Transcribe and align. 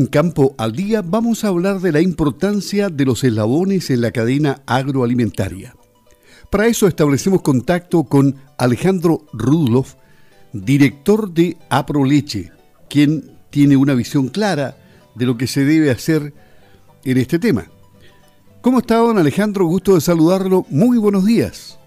en 0.00 0.06
Campo 0.06 0.54
al 0.56 0.72
Día 0.72 1.02
vamos 1.04 1.44
a 1.44 1.48
hablar 1.48 1.80
de 1.80 1.92
la 1.92 2.00
importancia 2.00 2.88
de 2.88 3.04
los 3.04 3.22
eslabones 3.22 3.90
en 3.90 4.00
la 4.00 4.12
cadena 4.12 4.62
agroalimentaria. 4.64 5.74
Para 6.48 6.66
eso 6.68 6.88
establecemos 6.88 7.42
contacto 7.42 8.04
con 8.04 8.36
Alejandro 8.56 9.26
Rudloff, 9.34 9.96
director 10.54 11.30
de 11.30 11.58
Aproleche, 11.68 12.50
quien 12.88 13.36
tiene 13.50 13.76
una 13.76 13.92
visión 13.92 14.28
clara 14.28 14.78
de 15.14 15.26
lo 15.26 15.36
que 15.36 15.46
se 15.46 15.66
debe 15.66 15.90
hacer 15.90 16.32
en 17.04 17.18
este 17.18 17.38
tema. 17.38 17.66
¿Cómo 18.62 18.78
está, 18.78 18.96
don 18.96 19.18
Alejandro? 19.18 19.66
Gusto 19.66 19.96
de 19.96 20.00
saludarlo. 20.00 20.64
Muy 20.70 20.96
buenos 20.96 21.26
días. 21.26 21.78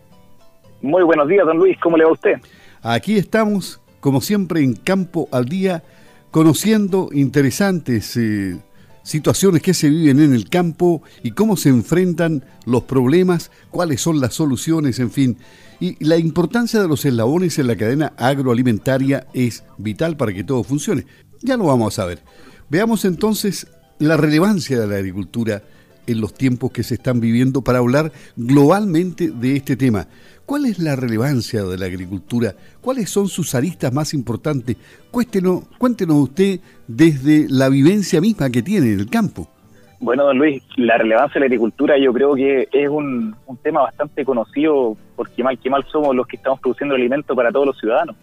Muy 0.84 1.02
buenos 1.02 1.28
días, 1.28 1.48
don 1.48 1.58
Luis. 1.58 1.78
¿Cómo 1.82 1.98
le 1.98 2.04
va 2.04 2.12
a 2.12 2.14
usted? 2.14 2.36
Aquí 2.84 3.18
estamos, 3.18 3.82
como 4.00 4.22
siempre, 4.22 4.62
en 4.62 4.76
Campo 4.76 5.28
al 5.32 5.46
Día, 5.46 5.84
conociendo 6.34 7.10
interesantes 7.14 8.18
eh, 8.18 8.58
situaciones 9.04 9.62
que 9.62 9.76
se 9.76 9.88
viven 9.88 10.20
en 10.20 10.34
el 10.34 10.50
campo 10.50 11.04
y 11.22 11.30
cómo 11.30 11.56
se 11.58 11.70
enfrentan 11.70 12.44
los 12.66 12.86
problemas, 12.86 13.52
cuáles 13.70 14.02
son 14.02 14.20
las 14.20 14.34
soluciones, 14.34 14.98
en 14.98 15.12
fin. 15.12 15.38
Y 15.80 16.04
la 16.04 16.18
importancia 16.18 16.82
de 16.82 16.88
los 16.88 17.06
eslabones 17.06 17.60
en 17.60 17.68
la 17.68 17.76
cadena 17.76 18.14
agroalimentaria 18.18 19.28
es 19.36 19.64
vital 19.78 20.18
para 20.18 20.34
que 20.34 20.44
todo 20.44 20.64
funcione. 20.64 21.06
Ya 21.44 21.56
lo 21.56 21.66
vamos 21.66 22.00
a 22.00 22.06
ver. 22.06 22.24
Veamos 22.68 23.06
entonces 23.06 23.68
la 24.00 24.18
relevancia 24.18 24.80
de 24.80 24.88
la 24.88 24.96
agricultura 24.96 25.62
en 26.08 26.22
los 26.22 26.34
tiempos 26.34 26.72
que 26.72 26.84
se 26.84 26.96
están 26.96 27.20
viviendo 27.20 27.62
para 27.62 27.80
hablar 27.80 28.12
globalmente 28.36 29.30
de 29.30 29.56
este 29.56 29.76
tema. 29.76 30.08
¿Cuál 30.46 30.66
es 30.66 30.80
la 30.80 30.96
relevancia 30.96 31.64
de 31.64 31.78
la 31.78 31.86
agricultura? 31.86 32.54
¿Cuáles 32.82 33.10
son 33.10 33.28
sus 33.28 33.56
aristas 33.56 33.94
más 33.94 34.14
importantes? 34.14 34.76
Cuéntenos, 35.10 35.64
cuéntenos 35.78 36.18
usted 36.18 36.60
desde 36.88 37.48
la 37.50 37.70
vivencia 37.70 38.20
misma 38.20 38.50
que 38.50 38.62
tiene 38.62 38.94
en 38.94 39.00
el 39.00 39.10
campo. 39.10 39.48
Bueno, 40.04 40.26
don 40.26 40.38
Luis, 40.38 40.62
la 40.76 40.98
relevancia 40.98 41.36
de 41.36 41.40
la 41.40 41.46
agricultura 41.46 41.98
yo 41.98 42.12
creo 42.12 42.36
que 42.36 42.68
es 42.74 42.90
un, 42.90 43.34
tema 43.64 43.84
bastante 43.84 44.26
conocido 44.26 44.98
porque 45.16 45.42
mal 45.42 45.58
que 45.58 45.70
mal 45.70 45.86
somos 45.90 46.14
los 46.14 46.28
que 46.28 46.36
estamos 46.36 46.60
produciendo 46.60 46.96
alimento 46.96 47.34
para 47.34 47.54
todos 47.54 47.68
los 47.68 47.80
ciudadanos. 47.80 48.18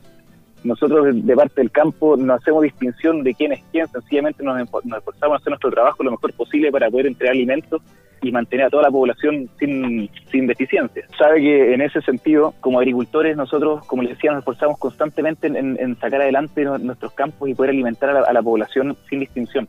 Nosotros 0.62 1.06
de 1.12 1.36
parte 1.36 1.60
del 1.60 1.70
campo 1.70 2.16
no 2.16 2.34
hacemos 2.34 2.62
distinción 2.62 3.22
de 3.22 3.34
quién 3.34 3.52
es 3.52 3.62
quién, 3.72 3.86
sencillamente 3.88 4.42
nos, 4.42 4.60
esforzamos 4.60 5.34
a 5.34 5.36
hacer 5.36 5.48
nuestro 5.48 5.70
trabajo 5.70 6.02
lo 6.02 6.10
mejor 6.10 6.32
posible 6.34 6.70
para 6.70 6.90
poder 6.90 7.06
entregar 7.06 7.34
alimentos 7.34 7.82
y 8.22 8.32
mantener 8.32 8.66
a 8.66 8.70
toda 8.70 8.82
la 8.84 8.90
población 8.90 9.48
sin, 9.58 10.10
sin 10.30 10.46
deficiencias. 10.46 11.08
Sabe 11.18 11.40
que 11.40 11.74
en 11.74 11.80
ese 11.80 12.02
sentido, 12.02 12.54
como 12.60 12.78
agricultores, 12.78 13.36
nosotros, 13.36 13.86
como 13.86 14.02
les 14.02 14.12
decía, 14.12 14.32
nos 14.32 14.40
esforzamos 14.40 14.78
constantemente 14.78 15.46
en, 15.46 15.96
sacar 15.98 16.20
adelante 16.20 16.64
nuestros 16.64 17.12
campos 17.12 17.48
y 17.48 17.54
poder 17.54 17.70
alimentar 17.70 18.10
a 18.10 18.32
la, 18.32 18.42
población 18.42 18.96
sin 19.08 19.20
distinción. 19.20 19.68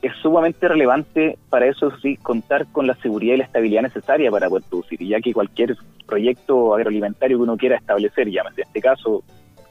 Es 0.00 0.12
sumamente 0.20 0.66
relevante 0.66 1.38
para 1.48 1.66
eso 1.66 1.90
sí 2.00 2.16
contar 2.16 2.66
con 2.72 2.86
la 2.86 2.94
seguridad 2.96 3.34
y 3.34 3.38
la 3.38 3.44
estabilidad 3.44 3.82
necesaria 3.82 4.30
para 4.30 4.48
poder 4.48 4.64
producir, 4.68 5.00
ya 5.00 5.20
que 5.20 5.32
cualquier 5.32 5.76
proyecto 6.06 6.74
agroalimentario 6.74 7.38
que 7.38 7.42
uno 7.42 7.56
quiera 7.56 7.76
establecer, 7.76 8.28
llámese 8.28 8.62
en 8.62 8.66
este 8.66 8.80
caso, 8.80 9.22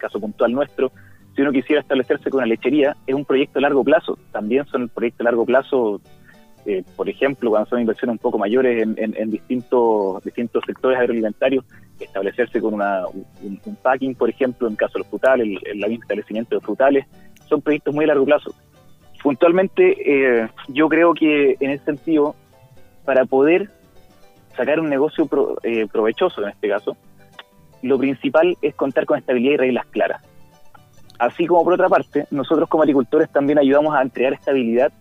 caso 0.02 0.20
puntual 0.20 0.52
nuestro, 0.52 0.92
si 1.36 1.42
uno 1.42 1.52
quisiera 1.52 1.82
establecerse 1.82 2.30
con 2.30 2.40
una 2.40 2.48
lechería, 2.48 2.96
es 3.08 3.16
un 3.16 3.24
proyecto 3.24 3.60
a 3.60 3.62
largo 3.62 3.84
plazo. 3.84 4.18
También 4.32 4.66
son 4.66 4.90
proyectos 4.90 5.22
a 5.22 5.24
largo 5.24 5.46
plazo 5.46 6.02
eh, 6.66 6.84
por 6.96 7.10
ejemplo, 7.10 7.50
cuando 7.50 7.70
son 7.70 7.82
inversiones 7.82 8.14
un 8.14 8.20
poco 8.20 8.38
mayores 8.38 8.84
en, 8.84 9.32
distintos, 9.32 10.24
distintos 10.24 10.64
sectores 10.66 11.00
agroalimentarios, 11.00 11.66
establecerse 12.00 12.62
con 12.62 12.76
una, 12.76 13.08
un, 13.08 13.76
packing, 13.82 14.14
por 14.14 14.30
ejemplo, 14.30 14.68
en 14.68 14.76
caso 14.76 14.94
de 14.94 15.00
los 15.00 15.08
frutales, 15.08 15.48
el, 15.66 15.84
el, 15.84 15.94
establecimiento 15.94 16.56
de 16.56 16.62
frutales, 16.62 17.06
son 17.50 17.62
proyectos 17.62 17.96
muy 17.96 18.06
a 18.06 18.10
largo 18.10 18.26
plazo. 18.26 18.54
Puntualmente, 19.24 19.96
eh, 20.06 20.50
yo 20.68 20.88
creo 20.88 21.14
que 21.14 21.56
en 21.60 21.72
ese 21.72 21.86
sentido, 21.86 22.36
para 23.06 23.26
poder 23.26 23.72
sacar 24.56 24.80
un 24.80 24.90
negocio 24.90 25.28
eh, 25.64 25.88
provechoso 25.92 26.44
en 26.44 26.50
este 26.50 26.70
caso, 26.70 26.96
lo 27.82 27.98
principal 27.98 28.58
es 28.62 28.76
contar 28.76 29.06
con 29.06 29.18
estabilidad 29.18 29.54
y 29.54 29.58
reglas 29.58 29.86
claras. 29.88 30.24
Así 31.20 31.46
como 31.46 31.64
por 31.64 31.74
otra 31.74 31.90
parte, 31.90 32.26
nosotros 32.32 32.68
como 32.68 32.84
agricultores 32.84 33.30
también 33.32 33.60
ayudamos 33.60 33.96
a 33.96 34.02
entregar 34.02 34.34
estabilidad 34.34 34.92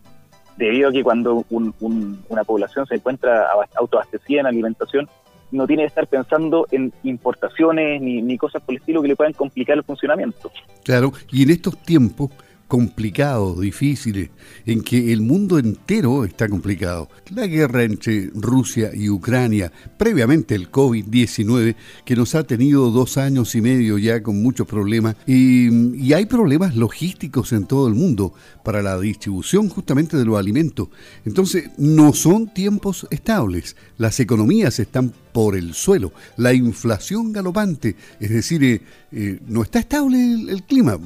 debido 0.56 0.90
a 0.90 0.92
que 0.92 1.02
cuando 1.02 1.44
una 1.48 2.44
población 2.44 2.86
se 2.86 2.96
encuentra 2.96 3.46
autoabastecida 3.74 4.40
en 4.40 4.46
alimentación, 4.46 5.08
no 5.50 5.66
tiene 5.66 5.82
que 5.82 5.88
estar 5.88 6.06
pensando 6.06 6.66
en 6.70 6.92
importaciones 7.02 8.00
ni, 8.00 8.22
ni 8.22 8.36
cosas 8.36 8.62
por 8.62 8.74
el 8.74 8.80
estilo 8.80 9.02
que 9.02 9.08
le 9.08 9.16
puedan 9.16 9.32
complicar 9.32 9.76
el 9.76 9.82
funcionamiento. 9.82 10.50
Claro, 10.84 11.12
y 11.32 11.42
en 11.42 11.50
estos 11.50 11.76
tiempos 11.78 12.30
complicados, 12.70 13.60
difíciles, 13.60 14.30
en 14.64 14.82
que 14.82 15.12
el 15.12 15.22
mundo 15.22 15.58
entero 15.58 16.24
está 16.24 16.48
complicado. 16.48 17.08
La 17.34 17.48
guerra 17.48 17.82
entre 17.82 18.30
Rusia 18.32 18.92
y 18.94 19.08
Ucrania, 19.08 19.72
previamente 19.98 20.54
el 20.54 20.70
COVID-19, 20.70 21.74
que 22.04 22.14
nos 22.14 22.36
ha 22.36 22.44
tenido 22.44 22.92
dos 22.92 23.16
años 23.16 23.56
y 23.56 23.60
medio 23.60 23.98
ya 23.98 24.22
con 24.22 24.40
muchos 24.40 24.68
problemas, 24.68 25.16
y, 25.26 26.12
hay 26.12 26.26
problemas 26.26 26.76
logísticos 26.76 27.52
en 27.52 27.66
todo 27.66 27.88
el 27.88 27.94
mundo 27.94 28.34
para 28.62 28.82
la 28.82 28.98
distribución 29.00 29.68
justamente 29.68 30.16
de 30.16 30.24
los 30.24 30.38
alimentos. 30.38 30.90
Entonces, 31.24 31.70
no 31.76 32.12
son 32.12 32.54
tiempos 32.54 33.08
estables, 33.10 33.74
las 33.98 34.20
economías 34.20 34.78
están 34.78 35.12
por 35.32 35.56
el 35.56 35.74
suelo, 35.74 36.12
la 36.36 36.52
inflación 36.52 37.32
galopante, 37.32 37.96
es 38.20 38.30
decir, 38.30 38.62
eh, 38.62 38.80
eh, 39.10 39.40
no 39.48 39.62
está 39.62 39.80
estable 39.80 40.18
el 40.22 40.62
clima. 40.62 41.00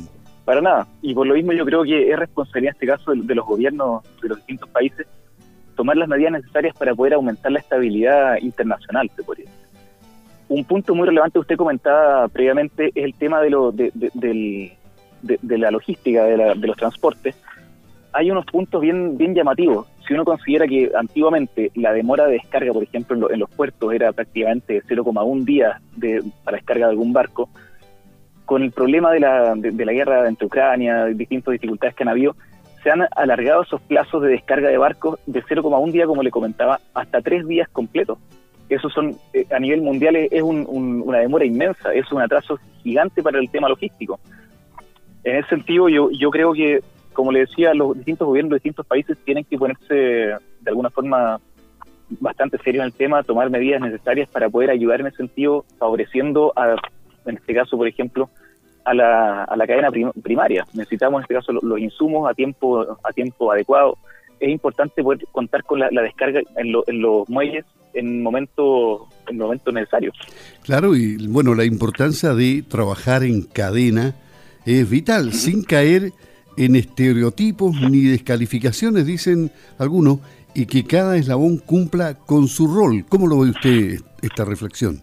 Para 0.45 0.61
nada. 0.61 0.87
Y 1.01 1.15
por 1.15 1.27
lo 1.27 1.35
mismo 1.35 1.53
yo 1.53 1.65
creo 1.65 1.85
que 1.85 2.11
es 2.11 2.19
responsabilidad 2.19 2.73
en 2.73 2.75
este 2.75 2.87
caso 2.87 3.13
de, 3.13 3.35
los 3.35 3.47
gobiernos 3.47 4.03
de 4.21 4.29
los 4.29 4.39
distintos 4.39 4.69
países 4.69 5.07
tomar 5.75 5.97
las 5.97 6.09
medidas 6.09 6.33
necesarias 6.33 6.77
para 6.77 6.95
poder 6.95 7.15
aumentar 7.15 7.53
la 7.53 7.59
estabilidad 7.59 8.37
internacional, 8.41 9.11
se 9.15 9.23
podría 9.23 9.47
Un 10.49 10.65
punto 10.65 10.95
muy 10.95 11.07
relevante 11.07 11.35
que 11.35 11.41
usted 11.41 11.57
comentaba 11.57 12.29
previamente 12.29 12.93
es 12.95 13.05
el 13.05 13.15
tema 13.15 13.41
de, 13.41 13.51
lo, 13.51 13.73
de, 13.73 14.73
la 15.23 15.71
logística, 15.71 16.25
de, 16.25 16.55
los 16.55 16.77
transportes. 16.77 17.37
Hay 18.13 18.31
unos 18.31 18.47
puntos 18.47 18.81
bien, 18.81 19.35
llamativos. 19.35 19.89
Si 20.07 20.15
uno 20.15 20.25
considera 20.25 20.67
que 20.69 20.93
antiguamente 20.95 21.73
la 21.75 21.93
demora 21.93 22.27
de 22.27 22.35
descarga, 22.35 22.73
por 22.73 22.85
ejemplo, 22.85 23.31
en, 23.31 23.41
los 23.41 23.51
puertos 23.51 23.93
era 23.93 24.13
prácticamente 24.13 24.83
0,1 24.85 25.45
día 25.45 25.81
de, 25.97 26.23
para 26.45 26.59
descarga 26.59 26.87
de 26.87 26.93
algún 26.93 27.13
barco, 27.13 27.49
con 28.45 28.63
el 28.63 28.73
problema 28.73 29.11
de 29.13 29.21
la, 29.21 29.55
de, 29.55 29.85
la 29.85 29.93
guerra 29.93 30.29
entre 30.29 30.47
Ucrania, 30.47 31.07
distintas 31.07 31.53
dificultades 31.53 31.95
que 31.95 32.03
han 32.03 32.09
habido, 32.09 32.37
se 32.83 32.91
han 32.91 33.07
alargado 33.17 33.63
esos 33.63 33.81
plazos 33.83 34.23
de 34.23 34.29
descarga 34.29 34.69
de 34.69 34.77
barcos 34.77 35.19
de 35.27 35.43
0,1 35.43 35.93
día, 35.93 36.07
como 36.07 36.23
le 36.23 36.31
comentaba, 36.31 36.81
hasta 36.93 37.23
tres 37.23 37.47
días 37.47 37.69
completos. 37.71 38.19
Eso 38.69 38.89
son, 38.91 39.17
eh, 39.33 39.47
a 39.51 39.59
nivel 39.59 39.83
mundial 39.83 40.17
es 40.17 40.43
una 40.43 41.19
demora 41.19 41.45
inmensa, 41.45 41.93
es 41.95 42.11
un 42.13 42.21
atraso 42.21 42.59
gigante 42.83 43.23
para 43.23 43.39
el 43.39 43.51
tema 43.51 43.69
logístico. 43.69 44.21
En 45.23 45.37
ese 45.37 45.49
sentido, 45.49 45.89
yo, 45.89 46.11
yo 46.11 46.31
creo 46.31 46.53
que, 46.53 46.83
como 47.15 47.33
le 47.33 47.41
decía, 47.41 47.73
los 47.73 47.97
distintos 47.97 48.27
gobiernos 48.27 48.51
de 48.51 48.57
distintos 48.57 48.87
países 48.87 49.17
tienen 49.25 49.45
que 49.45 49.57
ponerse 49.57 49.95
de 49.95 50.69
alguna 50.71 50.91
forma 50.91 51.41
bastante 52.21 52.59
serio 52.59 52.83
en 52.83 52.87
el 52.87 52.93
tema, 52.93 53.23
tomar 53.23 53.49
medidas 53.51 53.81
necesarias 53.81 54.29
para 54.29 54.51
poder 54.51 54.71
ayudar 54.71 55.01
en 55.01 55.07
ese 55.07 55.17
sentido, 55.17 55.65
favoreciendo 55.79 56.53
a 56.57 56.77
en 57.27 57.37
este 57.37 57.55
caso, 57.55 57.77
por 57.77 57.89
ejemplo, 57.89 58.31
a 58.85 58.95
la, 58.95 59.45
a 59.45 59.57
la 59.57 59.67
cadena 59.67 59.91
primaria. 60.23 60.67
Necesitamos, 60.73 61.19
en 61.19 61.23
este 61.23 61.35
caso, 61.35 61.53
los, 61.53 61.79
insumos 61.79 62.31
a 62.31 62.35
tiempo, 62.35 62.99
a 63.03 63.13
tiempo 63.13 63.51
adecuado. 63.51 63.97
Es 64.41 64.51
importante 64.51 65.03
poder 65.03 65.25
contar 65.33 65.65
con 65.65 65.79
la, 65.81 65.89
descarga 65.89 66.41
en, 66.57 66.75
en, 66.87 67.01
los 67.01 67.29
muelles 67.29 67.65
en 67.95 68.23
momentos 68.23 69.03
en 69.29 69.39
momentos 69.39 69.73
necesarios. 69.73 70.15
Claro, 70.63 70.95
y 70.97 71.27
bueno, 71.29 71.55
la 71.55 71.65
importancia 71.65 72.35
de 72.35 72.63
trabajar 72.69 73.23
en 73.23 73.43
cadena 73.43 74.15
es 74.67 74.89
vital, 74.91 75.33
sin 75.33 75.63
caer 75.63 76.13
en 76.57 76.77
estereotipos 76.77 77.81
ni 77.81 78.03
descalificaciones, 78.03 79.07
dicen 79.07 79.51
algunos, 79.79 80.19
y 80.55 80.67
que 80.67 80.85
cada 80.85 81.17
eslabón 81.17 81.59
cumpla 81.59 82.15
con 82.15 82.49
su 82.49 82.73
rol. 82.73 83.05
¿Cómo 83.09 83.27
lo 83.27 83.41
ve 83.41 83.51
usted 83.51 84.01
esta 84.23 84.45
reflexión? 84.45 85.03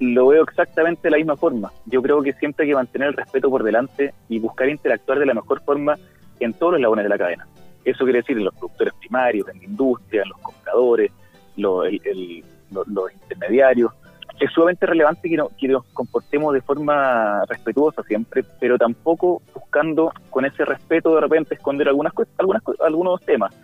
Lo 0.00 0.28
veo 0.28 0.42
exactamente 0.42 1.02
de 1.04 1.10
la 1.10 1.16
misma 1.16 1.36
forma. 1.36 1.72
Yo 1.86 2.02
creo 2.02 2.22
que 2.22 2.32
siempre 2.34 2.64
hay 2.64 2.70
que 2.70 2.76
mantener 2.76 3.08
el 3.08 3.14
respeto 3.14 3.50
por 3.50 3.62
delante 3.62 4.14
y 4.28 4.38
buscar 4.38 4.68
interactuar 4.68 5.18
de 5.18 5.26
la 5.26 5.34
mejor 5.34 5.62
forma 5.62 5.96
en 6.40 6.52
todos 6.52 6.72
los 6.72 6.80
eslabones 6.80 7.04
de 7.04 7.08
la 7.08 7.18
cadena. 7.18 7.46
Eso 7.84 8.04
quiere 8.04 8.20
decir 8.20 8.38
en 8.38 8.44
los 8.44 8.54
productores 8.54 8.94
primarios, 8.94 9.48
en 9.48 9.58
la 9.58 9.64
industria, 9.64 10.22
en 10.22 10.28
los 10.30 10.38
compradores, 10.38 11.12
los 11.56 11.86
intermediarios. 11.92 13.92
Es 14.40 14.50
sumamente 14.50 14.86
relevante 14.86 15.28
que, 15.28 15.38
que 15.58 15.68
nos 15.68 15.84
comportemos 15.92 16.54
de 16.54 16.60
forma 16.60 17.44
respetuosa 17.46 18.02
siempre, 18.02 18.42
pero 18.58 18.78
tampoco 18.78 19.42
buscando 19.54 20.12
con 20.30 20.44
ese 20.44 20.64
respeto 20.64 21.14
de 21.14 21.20
repente 21.20 21.54
esconder 21.54 21.88
algunas, 21.88 22.12
algunas 22.38 22.62
algunos 22.84 23.20
temas. 23.20 23.54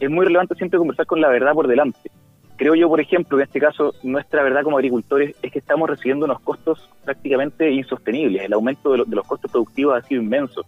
Es 0.00 0.10
muy 0.10 0.24
relevante 0.24 0.54
siempre 0.56 0.78
conversar 0.78 1.06
con 1.06 1.20
la 1.20 1.28
verdad 1.28 1.52
por 1.52 1.68
delante 1.68 2.10
Creo 2.56 2.74
yo, 2.74 2.88
por 2.88 3.00
ejemplo, 3.00 3.36
en 3.36 3.44
este 3.44 3.60
caso, 3.60 3.94
nuestra 4.02 4.42
verdad 4.42 4.62
como 4.62 4.78
agricultores 4.78 5.36
es 5.42 5.52
que 5.52 5.58
estamos 5.58 5.90
recibiendo 5.90 6.24
unos 6.24 6.40
costos 6.40 6.88
prácticamente 7.04 7.70
insostenibles. 7.70 8.44
El 8.44 8.54
aumento 8.54 8.92
de, 8.92 9.04
los 9.06 9.26
costos 9.26 9.50
productivos 9.50 9.96
ha 9.96 10.06
sido 10.06 10.22
inmenso. 10.22 10.64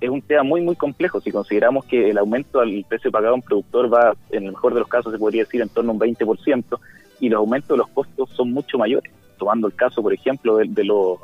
es 0.00 0.10
un 0.10 0.20
tema 0.20 0.42
muy, 0.42 0.60
muy 0.62 0.74
complejo. 0.74 1.20
Si 1.20 1.30
consideramos 1.30 1.84
que 1.84 2.10
el 2.10 2.18
aumento 2.18 2.60
al 2.60 2.84
precio 2.88 3.12
pagado 3.12 3.34
a 3.34 3.36
un 3.36 3.42
productor 3.42 3.92
va, 3.92 4.16
en 4.30 4.46
el 4.46 4.52
mejor 4.52 4.74
de 4.74 4.80
los 4.80 4.88
casos, 4.88 5.12
se 5.12 5.18
podría 5.18 5.44
decir 5.44 5.60
en 5.60 5.68
torno 5.68 5.92
a 5.92 5.94
un 5.94 6.00
20%, 6.00 6.80
y 7.20 7.28
los 7.28 7.38
aumentos 7.38 7.68
de 7.68 7.76
los 7.78 7.88
costos 7.88 8.30
son 8.30 8.52
mucho 8.52 8.76
mayores. 8.76 9.12
Tomando 9.38 9.68
el 9.68 9.74
caso, 9.74 10.02
por 10.02 10.12
ejemplo, 10.12 10.56
de, 10.56 10.66
de 10.68 10.84
los, 10.84 11.18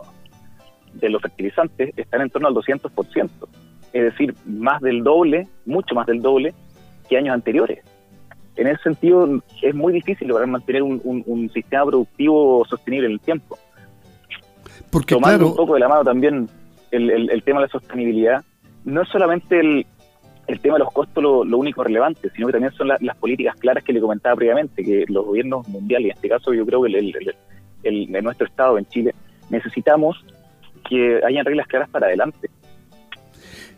de 0.92 1.08
los 1.08 1.20
fertilizantes, 1.22 1.92
están 1.96 2.20
en 2.20 2.30
torno 2.30 2.46
al 2.46 2.54
200%. 2.54 3.30
Es 3.92 4.02
decir, 4.02 4.34
más 4.46 4.80
del 4.80 5.02
doble, 5.02 5.48
mucho 5.66 5.96
más 5.96 6.06
del 6.06 6.22
doble 6.22 6.54
que 7.08 7.16
años 7.16 7.34
anteriores. 7.34 7.84
En 8.56 8.68
ese 8.68 8.82
sentido, 8.82 9.42
es 9.62 9.74
muy 9.74 9.92
difícil 9.92 10.28
lograr 10.28 10.46
mantener 10.46 10.82
un, 10.82 11.00
un, 11.04 11.50
sistema 11.50 11.86
productivo 11.86 12.64
sostenible 12.68 13.06
en 13.06 13.12
el 13.14 13.20
tiempo. 13.20 13.58
Porque, 14.90 15.14
Tomando 15.14 15.48
un 15.48 15.56
poco 15.56 15.74
de 15.74 15.80
la 15.80 15.88
mano 15.88 16.04
también 16.04 16.48
el, 16.92 17.10
el, 17.30 17.42
tema 17.42 17.60
de 17.60 17.66
la 17.66 17.72
sostenibilidad, 17.72 18.44
no 18.84 19.02
es 19.02 19.08
solamente 19.08 19.58
el, 19.58 19.86
el 20.46 20.60
tema 20.60 20.74
de 20.74 20.84
los 20.84 20.92
costos 20.92 21.22
lo, 21.22 21.58
único 21.58 21.82
relevante, 21.82 22.30
sino 22.34 22.46
que 22.46 22.52
también 22.52 22.72
son 22.74 22.88
las 22.88 23.16
políticas 23.16 23.56
claras 23.56 23.82
que 23.82 23.92
le 23.92 24.00
comentaba 24.00 24.36
previamente, 24.36 24.84
que 24.84 25.04
los 25.08 25.24
gobiernos 25.24 25.66
mundiales, 25.68 26.10
en 26.10 26.16
este 26.16 26.28
caso 26.28 26.52
yo 26.52 26.64
creo 26.66 26.82
que 26.82 26.88
el, 26.88 27.34
el, 27.82 28.12
de 28.12 28.22
nuestro 28.22 28.46
Estado 28.46 28.78
en 28.78 28.86
Chile, 28.86 29.14
necesitamos 29.50 30.24
que 30.88 31.20
hayan 31.26 31.44
reglas 31.44 31.66
claras 31.66 31.88
para 31.88 32.06
adelante. 32.06 32.50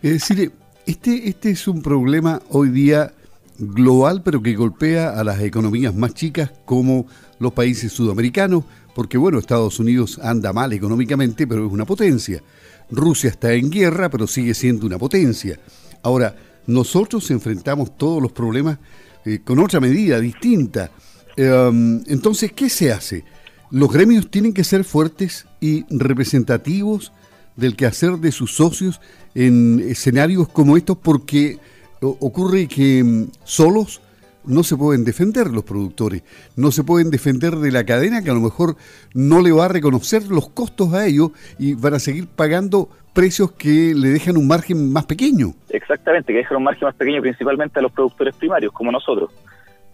Es 0.02 0.28
decir, 0.28 0.52
este, 0.86 1.28
este 1.28 1.50
es 1.50 1.66
un 1.66 1.82
problema 1.82 2.40
hoy 2.50 2.68
día 2.70 3.12
global, 3.58 4.22
pero 4.22 4.42
que 4.42 4.54
golpea 4.54 5.10
a 5.10 5.24
las 5.24 5.40
economías 5.40 5.94
más 5.94 6.14
chicas 6.14 6.52
como 6.64 7.06
los 7.38 7.52
países 7.52 7.92
sudamericanos, 7.92 8.64
porque 8.94 9.18
bueno, 9.18 9.38
Estados 9.38 9.78
Unidos 9.78 10.18
anda 10.22 10.52
mal 10.52 10.72
económicamente, 10.72 11.46
pero 11.46 11.66
es 11.66 11.72
una 11.72 11.84
potencia. 11.84 12.42
Rusia 12.90 13.30
está 13.30 13.52
en 13.52 13.70
guerra, 13.70 14.08
pero 14.08 14.26
sigue 14.26 14.54
siendo 14.54 14.86
una 14.86 14.98
potencia. 14.98 15.58
Ahora, 16.02 16.34
nosotros 16.66 17.30
enfrentamos 17.30 17.96
todos 17.96 18.22
los 18.22 18.32
problemas 18.32 18.78
eh, 19.24 19.40
con 19.44 19.58
otra 19.58 19.80
medida 19.80 20.20
distinta. 20.20 20.90
Em, 21.36 22.02
entonces, 22.06 22.52
¿qué 22.52 22.70
se 22.70 22.92
hace? 22.92 23.24
Los 23.70 23.92
gremios 23.92 24.30
tienen 24.30 24.52
que 24.52 24.64
ser 24.64 24.84
fuertes 24.84 25.46
y 25.60 25.84
representativos 25.90 27.12
del 27.56 27.74
quehacer 27.74 28.18
de 28.18 28.32
sus 28.32 28.54
socios 28.54 29.00
en 29.34 29.80
escenarios 29.80 30.48
como 30.48 30.76
estos 30.76 30.98
porque 30.98 31.58
ocurre 32.00 32.68
que 32.68 33.02
mm, 33.02 33.30
solos 33.44 34.00
no 34.44 34.62
se 34.62 34.76
pueden 34.76 35.04
defender 35.04 35.48
los 35.48 35.64
productores, 35.64 36.22
no 36.56 36.70
se 36.70 36.84
pueden 36.84 37.10
defender 37.10 37.56
de 37.56 37.72
la 37.72 37.84
cadena 37.84 38.22
que 38.22 38.30
a 38.30 38.34
lo 38.34 38.40
mejor 38.40 38.76
no 39.12 39.42
le 39.42 39.52
va 39.52 39.64
a 39.64 39.68
reconocer 39.68 40.28
los 40.28 40.48
costos 40.50 40.94
a 40.94 41.06
ellos 41.06 41.32
y 41.58 41.74
van 41.74 41.94
a 41.94 41.98
seguir 41.98 42.28
pagando 42.28 42.88
precios 43.12 43.52
que 43.52 43.94
le 43.94 44.08
dejan 44.10 44.36
un 44.36 44.46
margen 44.46 44.92
más 44.92 45.06
pequeño. 45.06 45.54
Exactamente, 45.70 46.32
que 46.32 46.38
dejan 46.38 46.58
un 46.58 46.64
margen 46.64 46.86
más 46.86 46.94
pequeño 46.94 47.22
principalmente 47.22 47.78
a 47.78 47.82
los 47.82 47.92
productores 47.92 48.36
primarios, 48.36 48.72
como 48.72 48.92
nosotros. 48.92 49.30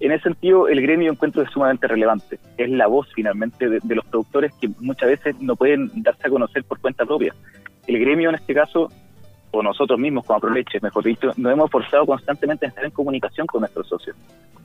En 0.00 0.10
ese 0.10 0.24
sentido, 0.24 0.66
el 0.66 0.82
gremio 0.82 1.12
encuentro 1.12 1.42
es 1.42 1.50
sumamente 1.50 1.86
relevante. 1.86 2.40
Es 2.58 2.68
la 2.68 2.88
voz 2.88 3.06
finalmente 3.14 3.68
de, 3.68 3.94
los 3.94 4.04
productores 4.06 4.52
que 4.60 4.68
muchas 4.80 5.08
veces 5.08 5.36
no 5.40 5.54
pueden 5.54 5.90
darse 6.02 6.26
a 6.26 6.30
conocer 6.30 6.64
por 6.64 6.80
cuenta 6.80 7.06
propia. 7.06 7.32
El 7.86 8.00
gremio 8.00 8.28
en 8.30 8.34
este 8.34 8.52
caso 8.52 8.88
o 9.52 9.62
nosotros 9.62 9.98
mismos 9.98 10.24
como 10.24 10.38
Aproleche, 10.38 10.78
mejor 10.80 11.04
dicho, 11.04 11.30
nos 11.36 11.52
hemos 11.52 11.70
forzado 11.70 12.06
constantemente 12.06 12.66
a 12.66 12.70
estar 12.70 12.84
en 12.84 12.90
comunicación 12.90 13.46
con 13.46 13.60
nuestros 13.60 13.86
socios. 13.86 14.16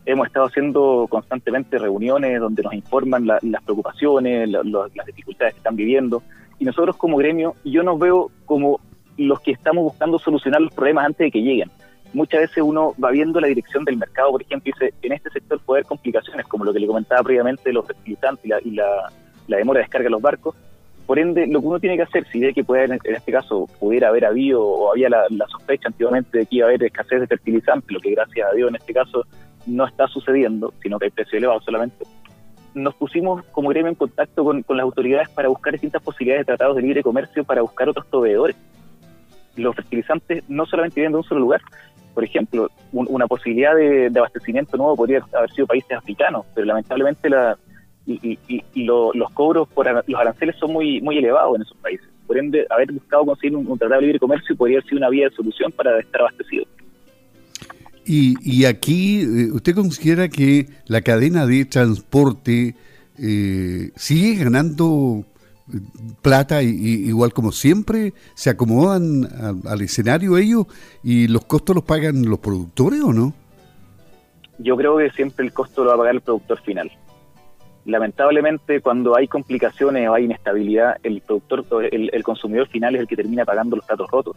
Hemos 0.06 0.28
estado 0.28 0.46
haciendo 0.48 1.08
constantemente 1.10 1.78
reuniones 1.78 2.40
donde 2.40 2.64
nos 2.64 2.74
informan 2.74 3.28
las 3.28 3.64
preocupaciones, 3.64 4.50
las 4.50 5.06
dificultades 5.06 5.54
que 5.54 5.60
están 5.60 5.76
viviendo. 5.76 6.24
Y 6.58 6.66
nosotros 6.66 6.96
como 6.96 7.18
gremio, 7.18 7.56
yo 7.66 7.84
nos 7.84 8.00
veo 8.00 8.32
como 8.46 8.80
los 9.18 9.42
que 9.42 9.52
estamos 9.52 9.84
buscando 9.84 10.18
solucionar 10.20 10.62
los 10.62 10.74
problemas 10.74 11.06
antes 11.06 11.26
de 11.26 11.32
que 11.32 11.42
lleguen. 11.42 11.70
Muchas 12.14 12.40
veces 12.40 12.64
uno 12.64 12.94
va 13.04 13.12
viendo 13.12 13.42
la 13.42 13.48
dirección 13.48 13.84
del 13.84 13.98
mercado, 13.98 14.32
por 14.32 14.42
ejemplo, 14.42 14.70
y 14.70 14.74
dice, 14.74 14.94
en 15.02 15.12
este 15.12 15.30
sector 15.32 15.60
puede 15.60 15.80
haber 15.80 15.90
complicaciones, 15.90 16.48
como 16.48 16.64
lo 16.64 16.72
que 16.72 16.80
le 16.80 16.88
comentaba 16.88 17.22
previamente 17.24 17.74
los 17.74 17.86
fertilizantes 17.86 18.46
y 18.46 18.48
la, 18.48 18.62
y 18.64 18.72
la 18.72 19.58
demora 19.58 19.80
de 19.80 19.84
descarga 19.84 20.06
de 20.06 20.12
los 20.12 20.22
barcos, 20.22 20.56
por 21.08 21.20
ende, 21.20 21.48
lo 21.48 21.62
que 21.62 21.68
uno 21.68 21.80
tiene 21.80 21.96
que 21.96 22.04
hacer, 22.04 22.28
si 22.28 22.42
ve 22.42 22.54
que 22.54 22.66
puede, 22.66 22.84
en 22.84 23.00
este 23.16 23.32
caso 23.32 23.66
pudiera 23.80 24.10
haber 24.10 24.26
habido 24.26 24.62
o 24.62 24.92
había 24.92 25.08
la, 25.08 25.26
sospecha 25.48 25.88
antiguamente 25.88 26.40
de 26.40 26.46
que 26.46 26.58
iba 26.58 26.66
a 26.66 26.70
haber 26.70 26.84
escasez 26.84 27.22
de 27.22 27.28
fertilizantes, 27.28 27.90
lo 27.90 28.02
que 28.02 28.12
gracias 28.12 28.46
a 28.46 28.54
Dios 28.54 28.70
en 28.70 28.76
este 28.76 28.94
caso 28.94 29.24
no 29.66 29.88
está 29.88 30.06
sucediendo, 30.08 30.74
sino 30.84 31.00
que 31.00 31.06
hay 31.06 31.12
precio 31.12 31.38
elevado 31.38 31.62
solamente, 31.62 32.06
nos 32.74 32.94
pusimos 32.96 33.46
como 33.54 33.70
gremio 33.70 33.90
en 33.90 33.96
contacto 33.96 34.44
con, 34.44 34.66
las 34.68 34.84
autoridades 34.84 35.30
para 35.30 35.48
buscar 35.48 35.72
distintas 35.72 36.04
posibilidades 36.04 36.46
de 36.46 36.52
tratados 36.52 36.76
de 36.76 36.82
libre 36.82 37.02
comercio 37.02 37.46
para 37.46 37.62
buscar 37.62 37.88
otros 37.88 38.06
proveedores. 38.08 38.58
Los 39.56 39.76
fertilizantes 39.78 40.44
no 40.50 40.66
solamente 40.66 41.00
vienen 41.00 41.14
de 41.14 41.20
un 41.20 41.24
solo 41.24 41.40
lugar. 41.40 41.62
Por 42.14 42.26
ejemplo, 42.26 42.70
una 42.92 43.28
posibilidad 43.28 43.76
de 43.76 44.12
abastecimiento 44.16 44.76
nuevo 44.76 44.96
podría 44.96 45.24
haber 45.34 45.52
sido 45.52 45.68
países 45.68 45.92
africanos, 45.98 46.46
pero 46.54 46.68
lamentablemente 46.68 47.30
la, 47.30 47.58
y, 48.08 48.84
los 48.84 49.32
cobros 49.34 49.68
por 49.68 49.86
los 49.86 50.20
aranceles 50.20 50.56
son 50.58 50.72
muy 50.72 51.02
muy 51.02 51.18
elevados 51.18 51.56
en 51.58 51.62
esos 51.64 51.78
países. 51.78 52.08
Por 52.26 52.38
ende, 52.38 52.66
haber 52.70 52.92
buscado 52.92 53.26
conseguir 53.26 53.56
un, 53.56 53.78
tratado 53.78 54.02
de 54.02 54.08
libre 54.08 54.20
comercio 54.20 54.56
podría 54.56 54.82
ser 54.82 54.96
una 54.96 55.10
vía 55.10 55.30
de 55.30 55.36
solución 55.36 55.72
para 55.72 56.00
estar 56.00 56.22
abastecido. 56.22 56.66
Y, 58.10 58.64
aquí, 58.64 59.22
eh, 59.22 59.52
¿usted 59.52 59.76
considera 59.76 60.30
que 60.30 60.68
la 60.86 61.02
cadena 61.02 61.46
de 61.46 61.66
transporte 61.66 62.74
eh, 63.18 63.92
sigue 63.98 64.42
ganando 64.42 65.26
eh, 65.74 65.80
plata 66.22 66.64
y, 66.64 66.70
igual 66.70 67.34
como 67.34 67.52
siempre? 67.52 68.14
¿Se 68.34 68.50
acomodan 68.50 69.28
al 69.66 69.82
escenario 69.82 70.38
ellos 70.38 70.68
y 71.04 71.28
los 71.28 71.44
costos 71.44 71.76
los 71.76 71.84
pagan 71.84 72.30
los 72.30 72.40
productores 72.40 73.02
o 73.02 73.12
no? 73.12 73.34
Yo 74.58 74.78
creo 74.78 74.98
que 74.98 75.10
siempre 75.12 75.46
el 75.46 75.52
costo 75.52 75.84
lo 75.84 75.90
va 75.90 75.96
a 75.96 75.98
pagar 75.98 76.16
el 76.16 76.22
productor 76.22 76.62
final 76.62 76.90
lamentablemente 77.88 78.82
cuando 78.82 79.16
hay 79.16 79.28
complicaciones 79.28 80.08
o 80.10 80.14
hay 80.14 80.26
inestabilidad, 80.26 80.98
el 81.04 81.22
productor, 81.22 81.64
el, 81.92 82.24
consumidor 82.24 82.68
final 82.68 82.96
es 82.96 83.02
el 83.02 83.08
que 83.08 83.16
termina 83.16 83.46
pagando 83.46 83.78
los 83.78 83.86
platos 83.86 84.12
rotos. 84.12 84.36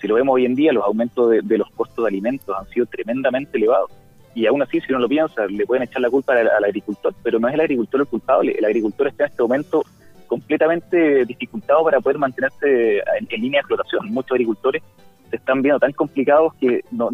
Si 0.00 0.06
lo 0.06 0.14
vemos 0.14 0.34
hoy 0.34 0.46
en 0.46 0.54
día, 0.54 0.72
los 0.72 0.84
aumentos 0.84 1.30
de, 1.30 1.58
los 1.58 1.68
costos 1.72 2.04
de 2.04 2.08
alimentos 2.08 2.56
han 2.56 2.66
sido 2.68 2.86
tremendamente 2.86 3.58
elevados. 3.58 3.90
Y 4.34 4.46
aún 4.46 4.62
así, 4.62 4.80
si 4.80 4.92
uno 4.92 5.00
lo 5.00 5.08
piensa, 5.08 5.46
le 5.46 5.66
pueden 5.66 5.82
echar 5.82 6.00
la 6.00 6.10
culpa 6.10 6.34
al, 6.34 6.64
agricultor, 6.64 7.12
pero 7.22 7.40
no 7.40 7.48
es 7.48 7.54
el 7.54 7.60
agricultor 7.60 8.02
el 8.02 8.06
culpable. 8.06 8.54
El 8.56 8.64
agricultor 8.64 9.08
está 9.08 9.24
en 9.24 9.30
este 9.30 9.42
momento 9.42 9.82
completamente 10.28 11.24
dificultado 11.24 11.82
para 11.84 12.00
poder 12.00 12.18
mantenerse 12.18 12.98
en, 12.98 13.40
línea 13.40 13.58
de 13.58 13.62
explotación. 13.62 14.12
Muchos 14.12 14.32
agricultores 14.32 14.82
se 15.30 15.36
están 15.36 15.60
viendo 15.60 15.80
tan 15.80 15.92
complicados 15.92 16.54
que 16.60 16.84
no, 16.92 17.10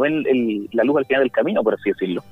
ven 0.00 0.24
la 0.72 0.82
luz 0.82 0.96
al 0.96 1.06
final 1.06 1.22
del 1.22 1.30
camino, 1.30 1.62
por 1.62 1.74
así 1.74 1.90
decirlo. 1.90 2.24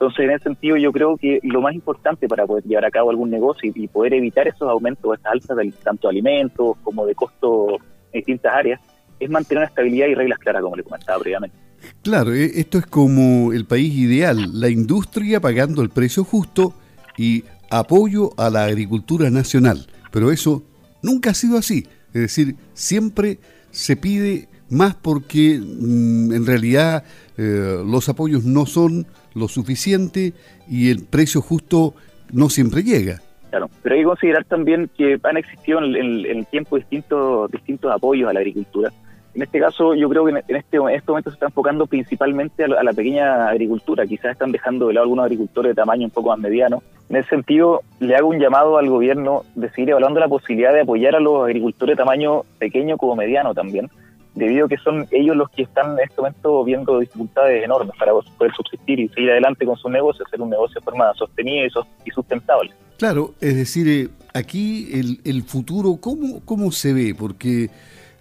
Entonces, 0.00 0.26
en 0.26 0.30
ese 0.30 0.44
sentido, 0.44 0.76
yo 0.76 0.92
creo 0.92 1.16
que 1.16 1.40
lo 1.42 1.60
más 1.60 1.74
importante 1.74 2.28
para 2.28 2.46
poder 2.46 2.62
llevar 2.62 2.84
a 2.84 2.90
cabo 2.90 3.10
algún 3.10 3.30
negocio 3.30 3.72
y, 3.74 3.88
poder 3.88 4.14
evitar 4.14 4.46
esos 4.46 4.68
aumentos, 4.68 5.16
estas 5.16 5.32
alzas 5.32 5.56
de 5.56 5.72
tanto 5.82 6.06
de 6.06 6.12
alimentos 6.12 6.76
como 6.84 7.04
de 7.04 7.16
costos 7.16 7.80
en 8.12 8.20
distintas 8.20 8.54
áreas, 8.54 8.80
es 9.18 9.28
mantener 9.28 9.62
una 9.62 9.66
estabilidad 9.66 10.06
y 10.06 10.14
reglas 10.14 10.38
claras, 10.38 10.62
como 10.62 10.76
le 10.76 10.84
comentaba 10.84 11.18
previamente. 11.18 11.56
Claro, 12.04 12.32
eh, 12.32 12.48
esto 12.54 12.78
es 12.78 12.86
como 12.86 13.52
el 13.52 13.64
país 13.64 13.92
ideal, 13.92 14.60
la 14.60 14.68
industria 14.68 15.40
pagando 15.40 15.82
el 15.82 15.90
precio 15.90 16.22
justo 16.22 16.74
y 17.16 17.42
apoyo 17.68 18.30
a 18.36 18.50
la 18.50 18.66
agricultura 18.66 19.30
nacional. 19.30 19.88
Pero 20.12 20.30
eso 20.30 20.62
nunca 21.02 21.30
ha 21.30 21.34
sido 21.34 21.58
así. 21.58 21.88
Es 22.14 22.22
decir, 22.22 22.54
siempre 22.72 23.40
se 23.72 23.96
pide 23.96 24.47
más 24.70 24.94
porque 24.94 25.60
mm, 25.60 26.32
en 26.32 26.46
realidad 26.46 27.04
eh, 27.36 27.82
los 27.86 28.08
apoyos 28.08 28.44
no 28.44 28.66
son 28.66 29.06
lo 29.34 29.48
suficiente 29.48 30.32
y 30.68 30.90
el 30.90 31.04
precio 31.04 31.40
justo 31.40 31.94
no 32.32 32.48
siempre 32.50 32.82
llega. 32.82 33.20
Claro, 33.50 33.70
pero 33.82 33.94
hay 33.94 34.02
que 34.02 34.06
considerar 34.06 34.44
también 34.44 34.90
que 34.96 35.18
han 35.22 35.36
existido 35.36 35.82
en, 35.82 35.94
el 35.94 36.46
tiempo 36.46 36.76
distintos, 36.76 37.50
distintos 37.50 37.90
apoyos 37.90 38.28
a 38.28 38.32
la 38.32 38.40
agricultura. 38.40 38.92
En 39.34 39.42
este 39.42 39.60
caso, 39.60 39.94
yo 39.94 40.08
creo 40.08 40.24
que 40.24 40.32
en 40.32 40.36
este, 40.38 40.52
en 40.52 40.94
este 40.94 41.08
momento 41.08 41.30
se 41.30 41.34
está 41.34 41.46
enfocando 41.46 41.86
principalmente 41.86 42.64
a 42.64 42.68
la, 42.68 42.92
pequeña 42.92 43.48
agricultura. 43.48 44.04
Quizás 44.04 44.32
están 44.32 44.50
dejando 44.50 44.88
de 44.88 44.94
lado 44.94 45.04
algunos 45.04 45.24
agricultores 45.24 45.70
de 45.70 45.74
tamaño 45.76 46.06
un 46.06 46.10
poco 46.10 46.30
más 46.30 46.38
mediano. 46.38 46.82
En 47.08 47.16
ese 47.16 47.28
sentido, 47.28 47.82
le 48.00 48.16
hago 48.16 48.28
un 48.28 48.40
llamado 48.40 48.78
al 48.78 48.88
gobierno 48.88 49.44
de 49.54 49.70
seguir 49.70 49.90
evaluando 49.90 50.18
la 50.20 50.28
posibilidad 50.28 50.74
de 50.74 50.80
apoyar 50.80 51.14
a 51.14 51.20
los 51.20 51.44
agricultores 51.44 51.96
de 51.96 52.02
tamaño 52.02 52.42
pequeño 52.58 52.96
como 52.96 53.16
mediano 53.16 53.54
también 53.54 53.88
debido 54.38 54.66
a 54.66 54.68
que 54.68 54.76
son 54.78 55.06
ellos 55.10 55.36
los 55.36 55.50
que 55.50 55.62
están 55.62 55.92
en 55.92 56.04
este 56.04 56.20
momento 56.20 56.64
viendo 56.64 56.98
dificultades 57.00 57.64
enormes 57.64 57.94
para 57.98 58.12
poder 58.12 58.52
subsistir 58.54 59.00
y 59.00 59.08
seguir 59.08 59.32
adelante 59.32 59.66
con 59.66 59.76
su 59.76 59.88
negocio, 59.90 60.24
hacer 60.24 60.40
un 60.40 60.50
negocio 60.50 60.80
de 60.80 60.84
forma 60.84 61.12
sostenida 61.14 61.66
y 62.04 62.10
sustentable. 62.10 62.72
Claro, 62.98 63.34
es 63.40 63.54
decir, 63.54 63.88
eh, 63.88 64.08
aquí 64.34 64.88
el, 64.92 65.20
el, 65.24 65.42
futuro, 65.44 65.98
¿cómo, 66.00 66.40
¿cómo 66.44 66.72
se 66.72 66.92
ve? 66.92 67.14
Porque 67.16 67.70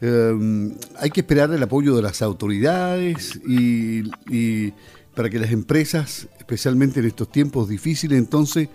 em, 0.02 0.76
hay 1.00 1.10
que 1.10 1.22
esperar 1.22 1.52
el 1.52 1.64
apoyo 1.64 1.96
de 1.96 2.02
las 2.04 2.22
autoridades 2.22 3.40
y, 3.48 4.72
para 5.16 5.30
que 5.32 5.40
las 5.40 5.52
empresas, 5.52 6.28
especialmente 6.38 7.00
en 7.00 7.08
estos 7.08 7.32
tiempos 7.32 7.68
difíciles, 7.70 8.20
entonces 8.20 8.70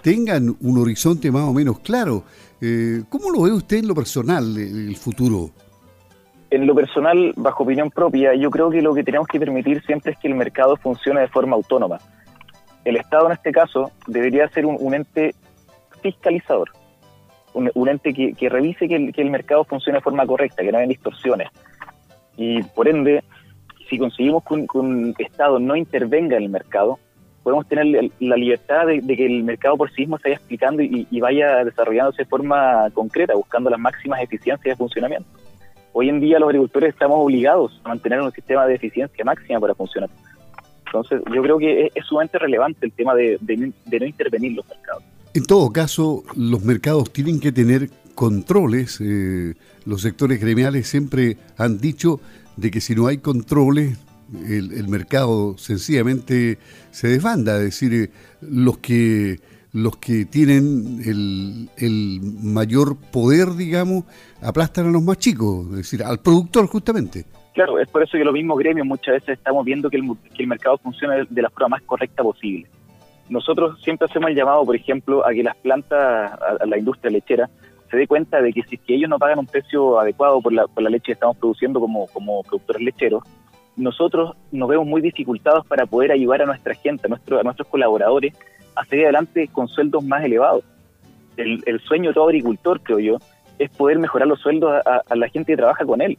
tengan 0.00 0.56
un 0.60 0.78
horizonte 0.78 1.30
más 1.32 1.42
o 1.42 1.52
menos 1.52 1.80
claro. 1.80 2.22
Eh, 2.60 3.02
¿Cómo 3.08 3.30
lo 3.30 3.42
ve 3.42 3.52
usted 3.52 3.78
en 3.78 3.88
lo 3.88 3.96
personal, 3.96 4.56
el 4.56 4.96
futuro? 4.96 5.50
En 6.50 6.66
lo 6.66 6.74
personal, 6.74 7.34
bajo 7.36 7.64
opinión 7.64 7.90
propia, 7.90 8.34
yo 8.34 8.50
creo 8.50 8.70
que 8.70 8.80
lo 8.80 8.94
que 8.94 9.04
tenemos 9.04 9.28
que 9.28 9.38
permitir 9.38 9.82
siempre 9.84 10.12
es 10.12 10.18
que 10.18 10.28
el 10.28 10.34
mercado 10.34 10.76
funcione 10.76 11.20
de 11.20 11.28
forma 11.28 11.56
autónoma. 11.56 11.98
El 12.84 12.96
Estado, 12.96 13.26
en 13.26 13.32
este 13.32 13.52
caso, 13.52 13.90
debería 14.06 14.48
ser 14.48 14.64
un, 14.64 14.94
ente 14.94 15.34
fiscalizador, 16.00 16.70
un, 17.52 17.88
ente 17.88 18.14
que, 18.14 18.48
revise 18.48 18.88
que 18.88 19.12
el, 19.14 19.30
mercado 19.30 19.64
funcione 19.64 19.98
de 19.98 20.02
forma 20.02 20.26
correcta, 20.26 20.62
que 20.62 20.72
no 20.72 20.78
haya 20.78 20.86
distorsiones. 20.86 21.48
Y 22.38 22.62
por 22.62 22.88
ende, 22.88 23.22
si 23.90 23.98
conseguimos 23.98 24.42
que 24.44 24.78
un, 24.78 25.14
Estado 25.18 25.58
no 25.58 25.76
intervenga 25.76 26.38
en 26.38 26.44
el 26.44 26.48
mercado, 26.48 26.98
podemos 27.42 27.68
tener 27.68 28.10
la 28.20 28.36
libertad 28.36 28.86
de, 28.86 29.02
que 29.02 29.26
el 29.26 29.44
mercado 29.44 29.76
por 29.76 29.90
sí 29.90 30.02
mismo 30.02 30.16
se 30.16 30.28
vaya 30.28 30.36
explicando 30.36 30.82
y, 30.82 31.20
vaya 31.20 31.62
desarrollándose 31.62 32.22
de 32.22 32.28
forma 32.28 32.88
concreta, 32.94 33.34
buscando 33.34 33.68
las 33.68 33.78
máximas 33.78 34.22
eficiencias 34.22 34.76
de 34.76 34.76
funcionamiento. 34.76 35.28
Hoy 35.92 36.08
en 36.08 36.20
día 36.20 36.38
los 36.38 36.48
agricultores 36.48 36.90
estamos 36.90 37.18
obligados 37.20 37.80
a 37.84 37.88
mantener 37.88 38.20
un 38.20 38.32
sistema 38.32 38.66
de 38.66 38.74
eficiencia 38.74 39.24
máxima 39.24 39.58
para 39.60 39.74
funcionar. 39.74 40.10
Entonces, 40.86 41.20
yo 41.34 41.42
creo 41.42 41.58
que 41.58 41.90
es, 41.94 42.06
sumamente 42.06 42.38
relevante 42.38 42.86
el 42.86 42.92
tema 42.92 43.14
de, 43.14 43.38
no 43.42 44.06
intervenir 44.06 44.52
los 44.52 44.66
mercados. 44.68 45.02
En 45.34 45.44
todo 45.44 45.70
caso, 45.70 46.22
los 46.34 46.62
mercados 46.64 47.12
tienen 47.12 47.40
que 47.40 47.52
tener 47.52 47.90
controles. 48.14 49.00
Eh, 49.00 49.54
los 49.84 50.02
sectores 50.02 50.40
gremiales 50.40 50.88
siempre 50.88 51.36
han 51.56 51.78
dicho 51.78 52.20
de 52.56 52.70
que 52.70 52.80
si 52.80 52.94
no 52.94 53.06
hay 53.06 53.18
controles, 53.18 53.98
el, 54.46 54.88
mercado 54.88 55.56
sencillamente 55.58 56.58
se 56.90 57.08
desbanda. 57.08 57.56
Es 57.58 57.64
decir, 57.64 57.94
eh, 57.94 58.10
los 58.40 58.78
que 58.78 59.40
los 59.82 59.96
que 59.96 60.24
tienen 60.24 61.00
el, 61.04 61.70
el, 61.76 62.20
mayor 62.42 62.96
poder, 62.96 63.54
digamos, 63.54 64.04
aplastan 64.42 64.88
a 64.88 64.90
los 64.90 65.02
más 65.02 65.18
chicos, 65.18 65.66
es 65.70 65.76
decir, 65.76 66.02
al 66.02 66.18
productor 66.18 66.66
justamente. 66.66 67.24
Claro, 67.54 67.78
es 67.78 67.88
por 67.88 68.02
eso 68.02 68.16
que 68.16 68.24
los 68.24 68.32
mismos 68.32 68.58
gremios 68.58 68.86
muchas 68.86 69.14
veces 69.14 69.38
estamos 69.38 69.64
viendo 69.64 69.90
que 69.90 69.96
el, 69.96 70.04
que 70.34 70.42
el 70.42 70.48
mercado 70.48 70.78
funciona 70.78 71.16
de, 71.28 71.42
la 71.42 71.50
forma 71.50 71.68
más 71.70 71.82
correcta 71.82 72.22
posible. 72.22 72.68
Nosotros 73.28 73.80
siempre 73.82 74.06
hacemos 74.06 74.30
el 74.30 74.36
llamado, 74.36 74.64
por 74.64 74.76
ejemplo, 74.76 75.26
a 75.26 75.32
que 75.32 75.42
las 75.42 75.56
plantas, 75.56 76.32
a, 76.32 76.64
la 76.66 76.78
industria 76.78 77.10
lechera, 77.10 77.50
se 77.90 77.96
dé 77.96 78.06
cuenta 78.06 78.40
de 78.40 78.52
que 78.52 78.62
si 78.62 78.78
que 78.78 78.94
ellos 78.94 79.10
no 79.10 79.18
pagan 79.18 79.38
un 79.38 79.46
precio 79.46 79.98
adecuado 79.98 80.40
por 80.40 80.52
la, 80.52 80.66
por 80.66 80.82
la 80.82 80.90
leche 80.90 81.06
que 81.06 81.12
estamos 81.12 81.36
produciendo 81.36 81.80
como, 81.80 82.06
como 82.08 82.42
productores 82.42 82.82
lecheros, 82.82 83.22
nosotros 83.76 84.36
nos 84.50 84.68
vemos 84.68 84.86
muy 84.86 85.00
dificultados 85.00 85.66
para 85.66 85.86
poder 85.86 86.12
ayudar 86.12 86.42
a 86.42 86.46
nuestra 86.46 86.74
gente, 86.74 87.06
a, 87.06 87.08
nuestro, 87.08 87.40
a 87.40 87.42
nuestros 87.42 87.68
colaboradores 87.68 88.34
a 88.78 88.84
seguir 88.84 89.06
adelante 89.06 89.48
con 89.48 89.68
sueldos 89.68 90.04
más 90.04 90.24
elevados. 90.24 90.64
El, 91.36 91.80
sueño 91.86 92.10
de 92.10 92.14
todo 92.14 92.26
agricultor, 92.26 92.80
creo 92.80 92.98
yo, 92.98 93.18
es 93.58 93.70
poder 93.70 93.98
mejorar 93.98 94.26
los 94.26 94.40
sueldos 94.40 94.72
a, 94.84 95.14
la 95.14 95.28
gente 95.28 95.52
que 95.52 95.56
trabaja 95.56 95.84
con 95.84 96.00
él. 96.00 96.16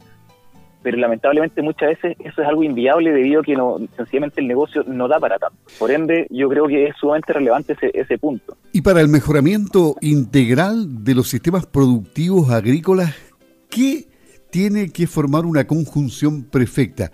Pero 0.82 0.96
lamentablemente 0.96 1.60
muchas 1.60 1.90
veces 1.90 2.16
eso 2.20 2.40
es 2.40 2.48
algo 2.48 2.62
inviable 2.62 3.12
debido 3.12 3.40
a 3.40 3.44
que 3.44 3.54
sencillamente 3.96 4.40
el 4.40 4.48
negocio 4.48 4.82
no 4.86 5.08
da 5.08 5.20
para 5.20 5.38
tanto. 5.38 5.58
Por 5.78 5.90
ende, 5.90 6.26
yo 6.30 6.48
creo 6.48 6.66
que 6.68 6.86
es 6.86 6.96
sumamente 6.98 7.34
relevante 7.34 7.76
ese 7.92 8.18
punto. 8.18 8.56
Y 8.72 8.80
para 8.80 9.02
el 9.02 9.08
mejoramiento 9.08 9.96
integral 10.00 11.04
de 11.04 11.14
los 11.14 11.28
sistemas 11.28 11.66
productivos 11.66 12.50
agrícolas, 12.50 13.14
¿qué 13.68 14.06
tiene 14.50 14.90
que 14.90 15.06
formar 15.06 15.44
una 15.44 15.66
conjunción 15.66 16.44
perfecta? 16.44 17.12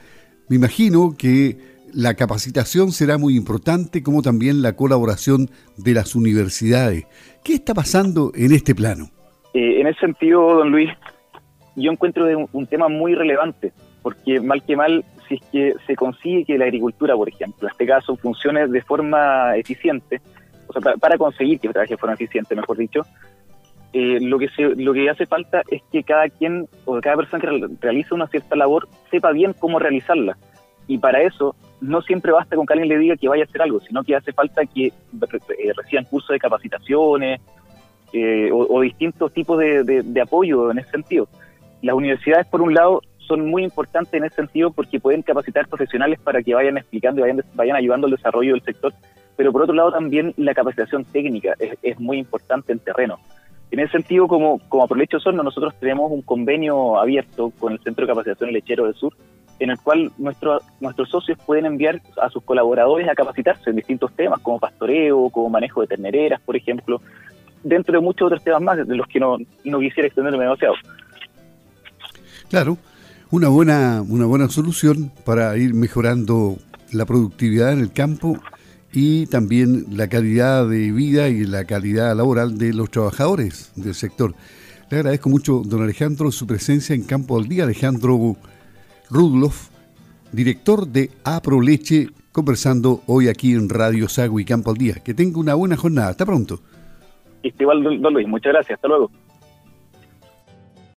Me 0.48 0.54
imagino 0.54 1.16
que 1.18 1.75
la 1.92 2.14
capacitación 2.14 2.92
será 2.92 3.18
muy 3.18 3.36
importante, 3.36 4.02
como 4.02 4.22
también 4.22 4.62
la 4.62 4.74
colaboración 4.74 5.50
de 5.76 5.94
las 5.94 6.14
universidades. 6.14 7.06
¿Qué 7.44 7.54
está 7.54 7.74
pasando 7.74 8.32
en 8.34 8.52
este 8.52 8.74
plano? 8.74 9.10
Eh, 9.54 9.80
en 9.80 9.86
ese 9.86 10.00
sentido, 10.00 10.56
don 10.56 10.70
Luis, 10.70 10.90
yo 11.76 11.90
encuentro 11.90 12.26
un, 12.52 12.66
tema 12.66 12.88
muy 12.88 13.14
relevante, 13.14 13.72
porque 14.02 14.40
mal 14.40 14.62
que 14.62 14.76
mal, 14.76 15.04
si 15.28 15.36
es 15.36 15.40
que 15.52 15.74
se 15.86 15.96
consigue 15.96 16.44
que 16.44 16.58
la 16.58 16.64
agricultura, 16.64 17.14
por 17.14 17.28
ejemplo, 17.28 17.68
en 17.68 17.72
este 17.72 17.86
caso, 17.86 18.16
funcione 18.16 18.66
de 18.66 18.82
forma 18.82 19.56
eficiente, 19.56 20.20
o 20.66 20.72
sea, 20.72 20.94
para, 20.96 21.16
conseguir 21.16 21.60
que 21.60 21.68
trabaje 21.68 21.94
de 21.94 21.98
forma 21.98 22.14
eficiente, 22.14 22.54
mejor 22.54 22.78
dicho, 22.78 23.02
eh, 23.92 24.18
lo 24.20 24.38
que 24.38 24.48
se, 24.48 24.74
lo 24.74 24.92
que 24.92 25.08
hace 25.08 25.26
falta 25.26 25.62
es 25.70 25.80
que 25.90 26.02
cada 26.02 26.28
quien 26.28 26.68
o 26.84 27.00
cada 27.00 27.16
persona 27.16 27.40
que 27.40 27.68
realiza 27.80 28.14
una 28.14 28.26
cierta 28.26 28.56
labor 28.56 28.88
sepa 29.10 29.30
bien 29.32 29.54
cómo 29.54 29.78
realizarla. 29.78 30.36
Y 30.88 30.98
para 30.98 31.22
eso 31.22 31.54
no 31.80 32.00
siempre 32.02 32.32
basta 32.32 32.56
con 32.56 32.66
que 32.66 32.72
alguien 32.72 32.88
le 32.88 32.98
diga 32.98 33.16
que 33.16 33.28
vaya 33.28 33.44
a 33.44 33.46
hacer 33.46 33.62
algo, 33.62 33.80
sino 33.80 34.02
que 34.02 34.16
hace 34.16 34.32
falta 34.32 34.64
que 34.64 34.86
eh, 34.86 35.72
reciban 35.76 36.04
cursos 36.04 36.30
de 36.30 36.38
capacitaciones 36.38 37.40
eh, 38.12 38.50
o, 38.52 38.80
distintos 38.80 39.32
tipos 39.32 39.58
de, 39.58 40.20
apoyo 40.22 40.70
en 40.70 40.78
ese 40.78 40.90
sentido. 40.90 41.28
Las 41.82 41.94
universidades, 41.94 42.46
por 42.46 42.62
un 42.62 42.72
lado, 42.72 43.02
son 43.18 43.50
muy 43.50 43.64
importantes 43.64 44.14
en 44.14 44.24
ese 44.24 44.36
sentido 44.36 44.70
porque 44.70 45.00
pueden 45.00 45.22
capacitar 45.22 45.68
profesionales 45.68 46.18
para 46.20 46.42
que 46.42 46.54
vayan 46.54 46.78
explicando 46.78 47.20
y 47.20 47.22
vayan, 47.22 47.44
vayan 47.54 47.76
ayudando 47.76 48.06
al 48.06 48.12
desarrollo 48.12 48.52
del 48.52 48.62
sector, 48.62 48.94
pero 49.36 49.52
por 49.52 49.62
otro 49.62 49.74
lado 49.74 49.92
también 49.92 50.32
la 50.36 50.54
capacitación 50.54 51.04
técnica 51.04 51.54
es, 51.82 52.00
muy 52.00 52.18
importante 52.18 52.72
en 52.72 52.78
terreno. 52.78 53.18
En 53.70 53.80
ese 53.80 53.92
sentido, 53.92 54.28
como, 54.28 54.60
como 54.68 54.84
Aprolecho 54.84 55.18
Sorno, 55.18 55.42
nosotros 55.42 55.74
tenemos 55.80 56.10
un 56.12 56.22
convenio 56.22 56.98
abierto 56.98 57.52
con 57.58 57.72
el 57.72 57.80
Centro 57.80 58.06
de 58.06 58.12
Capacitación 58.12 58.52
Lechero 58.52 58.84
del 58.84 58.94
Sur, 58.94 59.14
en 59.58 59.70
el 59.70 59.78
cual 59.78 60.12
nuestros 60.18 60.62
nuestros 60.80 61.08
socios 61.08 61.38
pueden 61.44 61.66
enviar 61.66 62.00
a 62.20 62.28
sus 62.30 62.42
colaboradores 62.42 63.08
a 63.08 63.14
capacitarse 63.14 63.70
en 63.70 63.76
distintos 63.76 64.12
temas, 64.14 64.40
como 64.40 64.58
pastoreo, 64.58 65.30
como 65.30 65.48
manejo 65.48 65.80
de 65.80 65.86
ternereras, 65.86 66.40
por 66.40 66.56
ejemplo, 66.56 67.00
dentro 67.62 67.94
de 67.94 68.00
muchos 68.00 68.26
otros 68.26 68.44
temas 68.44 68.62
más, 68.62 68.86
de 68.86 68.96
los 68.96 69.06
que 69.06 69.20
no, 69.20 69.36
no 69.64 69.80
quisiera 69.80 70.06
extenderme 70.06 70.44
demasiado. 70.44 70.74
Claro, 72.48 72.78
una 73.30 73.48
buena, 73.48 74.02
una 74.06 74.26
buena 74.26 74.48
solución 74.48 75.10
para 75.24 75.56
ir 75.56 75.74
mejorando 75.74 76.56
la 76.92 77.06
productividad 77.06 77.72
en 77.72 77.80
el 77.80 77.92
campo 77.92 78.38
y 78.92 79.26
también 79.26 79.86
la 79.90 80.08
calidad 80.08 80.68
de 80.68 80.92
vida 80.92 81.28
y 81.28 81.44
la 81.44 81.64
calidad 81.64 82.16
laboral 82.16 82.56
de 82.56 82.72
los 82.72 82.90
trabajadores 82.90 83.72
del 83.74 83.94
sector. 83.94 84.34
Le 84.88 84.98
agradezco 84.98 85.28
mucho, 85.28 85.62
don 85.64 85.82
Alejandro, 85.82 86.30
su 86.30 86.46
presencia 86.46 86.94
en 86.94 87.02
Campo 87.02 87.36
al 87.36 87.48
Día. 87.48 87.64
Alejandro 87.64 88.36
Rudloff, 89.10 89.68
director 90.32 90.86
de 90.86 91.10
Aproleche, 91.24 92.08
conversando 92.32 93.02
hoy 93.06 93.28
aquí 93.28 93.52
en 93.52 93.68
Radio 93.68 94.08
Sago 94.08 94.40
y 94.40 94.44
Campo 94.44 94.70
al 94.70 94.76
Día. 94.76 94.94
Que 95.04 95.14
tenga 95.14 95.38
una 95.38 95.54
buena 95.54 95.76
jornada. 95.76 96.08
Hasta 96.08 96.26
pronto. 96.26 96.60
Igual, 97.42 98.00
don 98.00 98.12
Luis. 98.12 98.26
Muchas 98.26 98.52
gracias. 98.52 98.76
Hasta 98.76 98.88
luego. 98.88 99.10